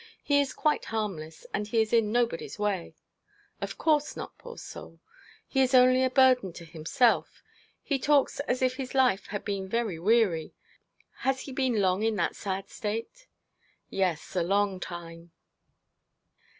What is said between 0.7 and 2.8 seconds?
harmless, and he is in nobody's